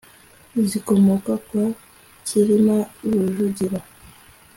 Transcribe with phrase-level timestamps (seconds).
[0.69, 1.65] zikomoka kwa
[2.25, 2.77] Cyilima
[3.11, 3.79] Rujugira